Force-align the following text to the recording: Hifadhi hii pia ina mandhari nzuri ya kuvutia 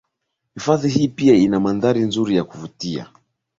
Hifadhi 0.55 0.89
hii 0.89 1.07
pia 1.07 1.33
ina 1.35 1.59
mandhari 1.59 1.99
nzuri 2.01 2.35
ya 2.35 2.43
kuvutia 2.43 3.09